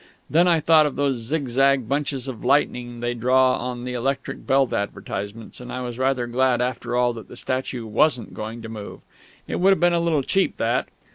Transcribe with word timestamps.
Then 0.31 0.47
I 0.47 0.59
thought 0.59 0.87
of 0.87 0.95
those 0.95 1.17
zigzag 1.17 1.87
bunches 1.87 2.27
of 2.27 2.43
lightning 2.43 3.01
they 3.01 3.13
draw 3.13 3.55
on 3.57 3.83
the 3.83 3.93
electric 3.93 4.47
belt 4.47 4.73
advertisements, 4.73 5.61
and 5.61 5.71
I 5.71 5.81
was 5.81 5.99
rather 5.99 6.25
glad 6.25 6.59
after 6.59 6.95
all 6.95 7.13
that 7.13 7.27
the 7.27 7.37
statue 7.37 7.85
wasn't 7.85 8.33
going 8.33 8.63
to 8.63 8.67
move. 8.69 9.01
It 9.47 9.57
would 9.59 9.69
have 9.69 9.79
been 9.79 9.93
a 9.93 9.99
little 9.99 10.23
cheap, 10.23 10.57
that 10.57 10.87